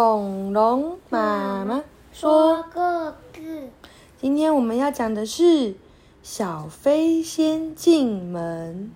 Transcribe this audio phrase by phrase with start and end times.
[0.00, 3.68] 恐龙妈妈说，个字，
[4.16, 5.74] 今天我们要讲的是
[6.22, 8.92] 小飞仙进门。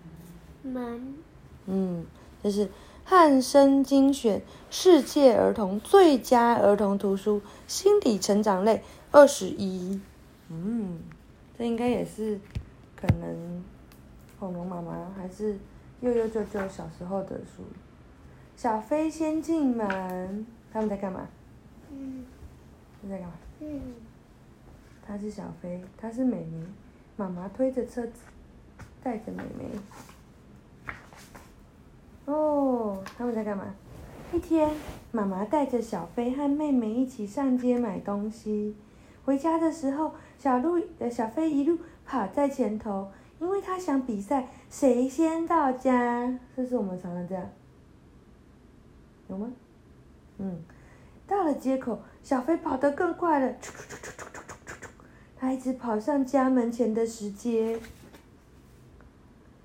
[0.62, 1.14] 门
[1.66, 2.06] 嗯，
[2.40, 2.70] 这是
[3.02, 10.00] 汉生精选世界儿童最佳儿童图书心理成长类二十一。
[10.50, 11.00] 嗯，
[11.58, 12.38] 这应该也是
[12.94, 13.64] 可能
[14.38, 15.58] 恐龙妈妈还是
[16.00, 17.64] 悠悠舅舅小时候的书。
[18.54, 21.28] 小飞仙进门，他们在干嘛？
[21.90, 22.24] 嗯
[23.00, 23.34] 他们在干嘛？
[23.60, 23.80] 嗯
[25.06, 26.64] 他是小飞，他是美眉，
[27.16, 28.12] 妈妈推着车子，
[29.02, 29.68] 带着美眉。
[32.24, 33.74] 哦，他们在干嘛？
[34.32, 34.70] 一天，
[35.10, 38.74] 妈妈带着小飞和妹妹一起上街买东西。
[39.24, 43.10] 回家的时候，小鹿呃小飞一路跑在前头，
[43.40, 46.38] 因为他想比赛谁先到家。
[46.56, 47.46] 这是我们常常这样，
[49.28, 49.52] 有吗？
[50.38, 50.62] 嗯
[51.26, 53.54] 到了街口小飞跑得更快了
[55.36, 57.80] 他一直跑上家门前的石阶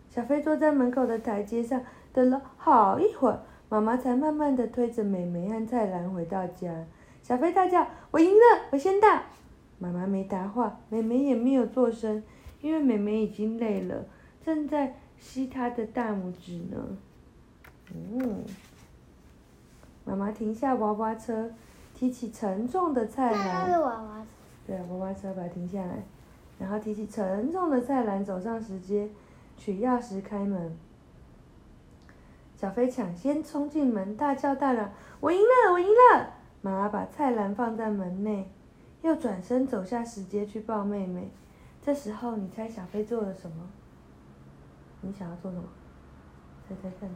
[0.10, 1.82] 小飞坐在门口的台阶上
[2.14, 6.86] 等了好一会儿妈妈才慢慢的推着妹妹和菜篮回到家
[7.22, 9.22] 小飞大叫我赢了我先到
[9.78, 12.24] 妈妈没答话妹妹也没有做声
[12.62, 14.06] 因为妹妹已经累了
[14.44, 16.98] 正在吸她的大拇指呢
[17.94, 18.44] 嗯
[20.08, 21.52] 妈妈停下娃娃车，
[21.94, 23.70] 提起沉重的菜篮。
[23.70, 24.26] 是娃娃，
[24.66, 26.02] 对，娃娃车把它停下来，
[26.58, 29.10] 然后提起沉重的菜篮，走上石阶，
[29.58, 30.78] 取钥匙开门。
[32.56, 36.30] 小飞抢先冲进门，大叫大嚷：“我赢了，我赢了！”
[36.64, 38.50] 妈妈把菜篮放在门内，
[39.02, 41.30] 又转身走下石阶去抱妹妹。
[41.82, 43.70] 这时候，你猜小飞做了什么？
[45.02, 45.68] 你想要做什么？
[46.68, 47.16] 猜猜看呢？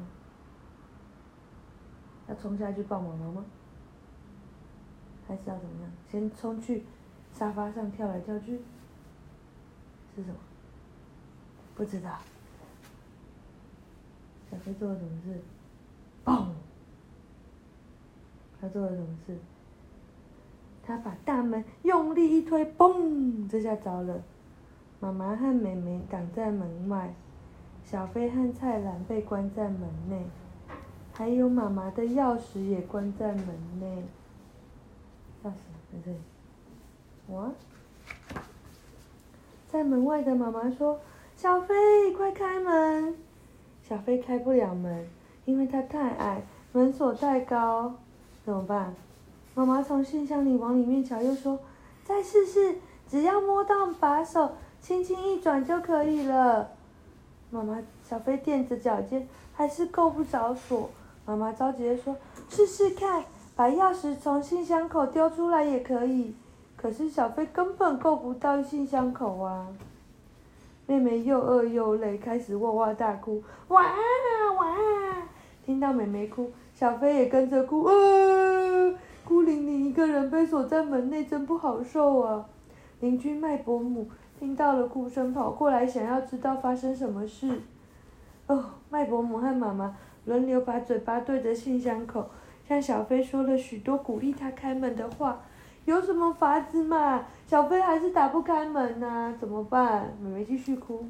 [2.31, 3.45] 要冲下去抱妈妈吗？
[5.27, 5.91] 还是要怎么样？
[6.09, 6.83] 先冲去
[7.33, 8.61] 沙发上跳来跳去？
[10.15, 10.35] 是什么？
[11.75, 12.17] 不知道。
[14.49, 15.41] 小飞做了什么事？
[16.23, 16.47] 嘣！
[18.61, 19.37] 他做了什么事？
[20.83, 23.49] 他把大门用力一推，嘣！
[23.49, 24.23] 这下糟了。
[25.01, 27.13] 妈妈和妹妹挡在门外，
[27.83, 30.25] 小飞和菜篮被关在门内，
[31.21, 33.45] 还有妈妈的钥匙也关在门
[33.79, 34.03] 内。
[35.43, 35.53] 钥匙
[35.91, 36.17] 在这里。
[37.27, 37.51] 我！
[39.71, 40.99] 在门外的妈妈说
[41.37, 43.15] ：“小飞，快开门！”
[43.87, 45.07] 小飞开不了门，
[45.45, 47.93] 因为它太矮，门锁太高，
[48.43, 48.95] 怎么办？
[49.53, 51.59] 妈妈从信箱里往里面瞧，又说
[52.03, 52.77] ：“再试试，
[53.07, 56.71] 只要摸到把手，轻轻一转就可以了。”
[57.51, 60.89] 妈妈，小飞垫着脚尖，还是够不着锁。
[61.25, 62.15] 妈妈着急的说
[62.49, 63.23] ：“试试看，
[63.55, 66.35] 把钥匙从信箱口丢出来也可以。”
[66.75, 69.67] 可是小飞根本够不到信箱口啊！
[70.87, 74.75] 妹妹又饿又累，开始哇哇大哭，哇哇！
[75.63, 78.93] 听到妹妹哭，小飞也跟着哭，呃，
[79.23, 82.45] 孤零零一个人被锁在门内，真不好受啊！
[82.99, 87.61] 邻居麦伯母听到了哭声，跑过来想要知道发生什么事。
[88.47, 89.95] 哦，麦伯母和妈妈
[90.25, 92.29] 轮流把嘴巴对着信箱口，
[92.67, 95.41] 向小飞说了许多鼓励他开门的话。
[95.85, 97.25] 有什么法子嘛？
[97.47, 100.13] 小飞还是打不开门呐、怎么办？
[100.21, 101.03] 妹妹继续哭，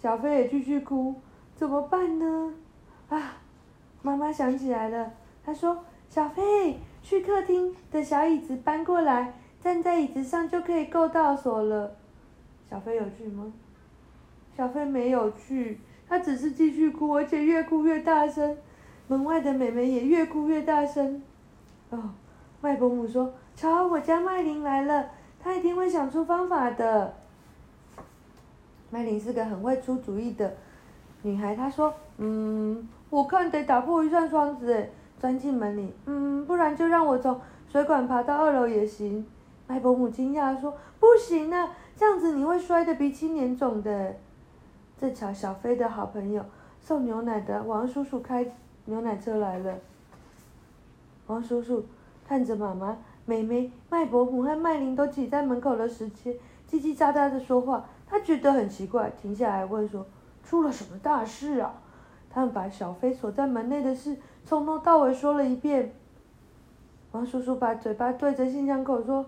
[0.00, 1.14] 小飞也继续哭，
[1.54, 2.52] 怎么办呢？
[3.08, 3.36] 啊，
[4.02, 5.12] 妈妈想起来了，
[5.44, 11.94] 她说：“小飞，去客厅的小椅子搬过来，站在椅子上就可以够到锁了。”
[12.68, 13.52] 小飞有去吗？
[14.56, 15.78] 小飞没有去，
[16.12, 18.54] 他只是继续哭，而且越哭越大声。
[19.08, 21.22] 门外的妹妹也越哭越大声。
[21.88, 22.10] 哦，
[22.60, 25.08] 外伯母说：“瞧，我家麦琳来了，
[25.42, 27.14] 她一定会想出方法的。”
[28.92, 30.54] 麦琳是个很会出主意的
[31.22, 35.94] 女孩，她说：“嗯，我看得打破一扇窗子，钻进门里。
[36.04, 37.40] 嗯，不然就让我从
[37.70, 39.26] 水管爬到二楼也行。”
[39.66, 44.14] 麦伯母惊讶说：“不行啊，这样子你会摔得鼻青脸肿的。”
[45.02, 46.44] 正巧，小飞的好朋友
[46.80, 48.46] 送牛奶的王叔叔开
[48.84, 49.74] 牛奶车来了。
[51.26, 51.84] 王叔叔
[52.24, 52.96] 看着妈妈、
[53.26, 56.32] 妹妹、麦伯母和麦琳都挤在门口的时间，
[56.70, 60.06] 叽叽喳喳的说话，他觉得很奇怪，停下来问说
[60.46, 61.74] ：“出了什么大事啊？”
[62.30, 65.92] 他们把小飞锁在门内的事从头到尾说了一遍。
[67.10, 69.26] 王叔叔把嘴巴对着信箱口说：“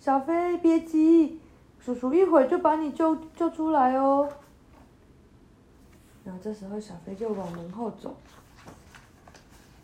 [0.00, 1.40] 小飞，别急，
[1.78, 4.28] 叔叔一会儿就把你救救出来哦。”
[6.24, 8.16] 然后这时候小飞就往门后走。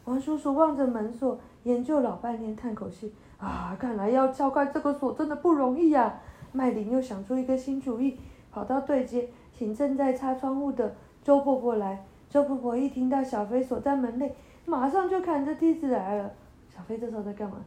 [0.07, 6.21] 王叔叔望着门锁，研究老半天，叹口气：“啊，看来要撬开这个锁真的不容易呀。”
[6.53, 8.19] 麦琳又想出一个新主意，
[8.51, 12.05] 跑到对街，请正在擦窗户的周伯伯来。
[12.29, 14.35] 周伯伯一听到小飞锁在门内，
[14.65, 16.33] 马上就扛着梯子来了。
[16.75, 17.59] 小飞这时候在干嘛？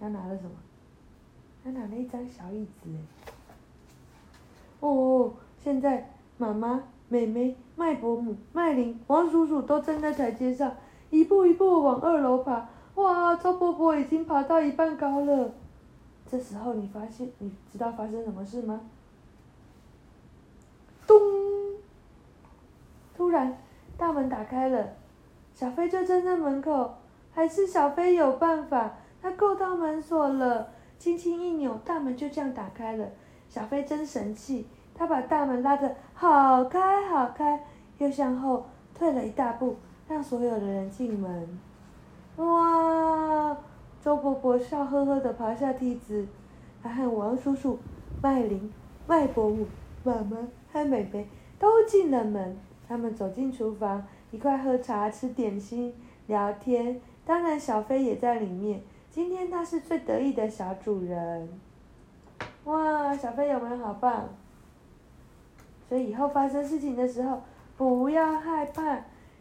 [0.00, 0.50] 他拿了什么？
[1.62, 2.90] 他拿了一张小椅子。
[4.80, 5.32] 哦，
[5.62, 10.74] 现在妈妈、妹妹、麦伯母、麦琳、王叔叔都站在台阶上，
[11.10, 12.68] 一步一步往二楼爬。
[12.96, 15.52] 哇，周伯伯已经爬到一半高了。
[16.30, 18.80] 这时候，你发现，你知道发生什么事吗？
[21.06, 21.16] 咚！
[23.16, 23.56] 突然，
[23.96, 24.94] 大门打开了，
[25.54, 26.94] 小飞就站在门口。
[27.30, 30.68] 还是小飞有办法，他够到门锁了，
[30.98, 33.08] 轻轻一扭，大门就这样打开了。
[33.48, 34.66] 小飞真神气，
[34.98, 37.64] 他把大门拉得好开好开，
[37.98, 39.76] 又向后退了一大步，
[40.08, 41.58] 让所有的人进门。
[42.36, 43.56] 哇！
[44.00, 46.26] 周伯伯笑呵呵地爬下梯子，
[46.82, 47.78] 他和王叔叔、
[48.22, 48.72] 麦琳、
[49.06, 49.66] 麦伯母、
[50.02, 50.36] 妈妈
[50.72, 51.28] 和美美
[51.58, 52.56] 都进了门。
[52.88, 55.94] 他们走进厨房，一块喝茶、吃点心、
[56.26, 57.00] 聊天。
[57.24, 58.80] 当然，小飞也在里面。
[59.10, 61.48] 今天他是最得意的小主人。
[62.64, 64.28] 哇，小飞有没有好棒？
[65.88, 67.42] 所以以后发生事情的时候，
[67.76, 69.00] 不要害怕，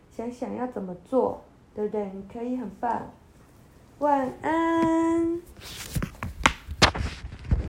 [0.10, 1.42] 想想要怎么做，
[1.76, 2.10] 对不对？
[2.14, 3.12] 你可以很棒。
[4.00, 5.42] 晚安。